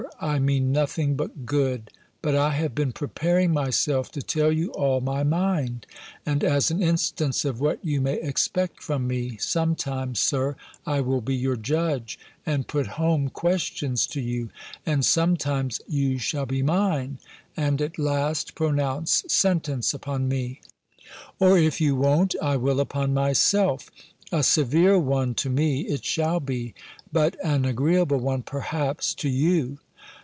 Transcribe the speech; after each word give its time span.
I 0.19 0.37
mean 0.39 0.71
nothing 0.71 1.13
but 1.15 1.45
good! 1.47 1.89
But 2.23 2.35
I 2.35 2.51
have 2.51 2.73
been 2.75 2.91
preparing 2.91 3.51
myself 3.53 4.11
to 4.11 4.21
tell 4.23 4.51
you 4.51 4.71
all 4.73 4.99
my 5.01 5.23
mind. 5.23 5.85
And 6.25 6.43
as 6.43 6.69
an 6.71 6.81
instance 6.81 7.43
of 7.45 7.59
what 7.59 7.83
you 7.85 8.01
may 8.01 8.19
expect 8.19 8.81
from 8.83 9.07
me, 9.07 9.37
sometimes, 9.37 10.19
Sir, 10.19 10.55
I 10.87 11.01
will 11.01 11.21
be 11.21 11.35
your 11.35 11.55
judge, 11.55 12.17
and 12.47 12.67
put 12.67 12.85
home 12.85 13.29
questions 13.29 14.05
to 14.07 14.21
you; 14.21 14.49
and 14.87 15.03
sometimes 15.05 15.81
you 15.87 16.17
shall 16.19 16.45
be 16.47 16.61
mine, 16.63 17.17
and 17.57 17.79
at 17.81 17.97
last 17.99 18.53
pronounce 18.55 19.23
sentence 19.27 19.91
upon 19.93 20.27
me; 20.27 20.61
or, 21.39 21.57
if 21.59 21.79
you 21.81 21.95
won't, 21.95 22.35
I 22.41 22.57
will 22.57 22.79
upon 22.79 23.13
myself; 23.15 23.89
a 24.31 24.41
severe 24.43 24.97
one 24.99 25.33
to 25.35 25.49
me, 25.49 25.81
it 25.81 26.05
shall 26.05 26.39
be, 26.39 26.73
but 27.11 27.35
an 27.43 27.65
agreeable 27.65 28.19
one, 28.19 28.43
perhaps, 28.43 29.13
to 29.15 29.29
you! 29.29 29.79